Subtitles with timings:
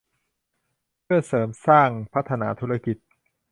[1.03, 2.97] เพื่อเสริมสร้างพัฒนาธุรกิจ